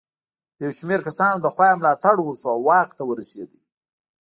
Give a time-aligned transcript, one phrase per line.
[0.57, 3.51] د یو شمېر کسانو له خوا یې ملاتړ وشو او واک ته ورسېد.